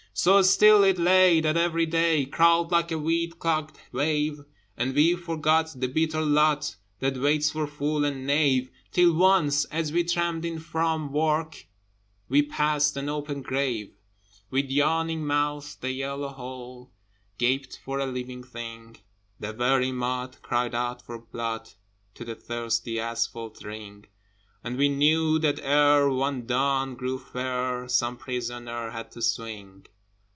So 0.13 0.41
still 0.41 0.83
it 0.83 0.97
lay 0.99 1.39
that 1.39 1.55
every 1.55 1.85
day 1.85 2.25
Crawled 2.25 2.69
like 2.69 2.91
a 2.91 2.97
weed 2.99 3.39
clogged 3.39 3.77
wave: 3.93 4.41
And 4.75 4.93
we 4.93 5.15
forgot 5.15 5.71
the 5.73 5.87
bitter 5.87 6.19
lot 6.21 6.75
That 6.99 7.15
waits 7.17 7.49
for 7.49 7.65
fool 7.65 8.03
and 8.03 8.27
knave, 8.27 8.69
Till 8.91 9.13
once, 9.13 9.63
as 9.71 9.93
we 9.93 10.03
tramped 10.03 10.45
in 10.45 10.59
from 10.59 11.13
work, 11.13 11.65
We 12.27 12.41
passed 12.43 12.97
an 12.97 13.07
open 13.07 13.41
grave. 13.41 13.95
With 14.49 14.69
yawning 14.69 15.25
mouth 15.25 15.77
the 15.79 15.91
yellow 15.91 16.27
hole 16.27 16.91
Gaped 17.37 17.79
for 17.83 17.99
a 17.99 18.05
living 18.05 18.43
thing; 18.43 18.97
The 19.39 19.53
very 19.53 19.93
mud 19.93 20.35
cried 20.41 20.75
out 20.75 21.01
for 21.01 21.19
blood 21.19 21.69
To 22.15 22.25
the 22.25 22.35
thirsty 22.35 22.99
asphalte 22.99 23.63
ring: 23.63 24.07
And 24.61 24.77
we 24.77 24.89
knew 24.89 25.39
that 25.39 25.61
ere 25.63 26.09
one 26.09 26.45
dawn 26.45 26.95
grew 26.95 27.17
fair 27.17 27.87
Some 27.87 28.17
prisoner 28.17 28.91
had 28.91 29.09
to 29.13 29.21
swing. 29.21 29.85